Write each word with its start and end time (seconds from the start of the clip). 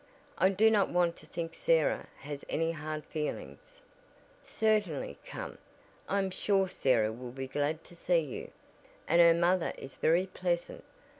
I 0.39 0.49
do 0.49 0.71
not 0.71 0.89
want 0.89 1.15
to 1.17 1.27
think 1.27 1.53
Sarah 1.53 2.07
has 2.21 2.43
any 2.49 2.71
hard 2.71 3.05
feelings." 3.05 3.81
"Certainly; 4.43 5.19
come, 5.23 5.59
I 6.09 6.17
am 6.17 6.31
sure 6.31 6.67
Sarah 6.67 7.13
will 7.13 7.29
be 7.29 7.45
glad 7.47 7.83
to 7.83 7.95
see 7.95 8.17
you, 8.21 8.49
and 9.07 9.21
her 9.21 9.35
mother 9.35 9.73
is 9.77 9.97
very 9.97 10.25
pleasant. 10.25 10.83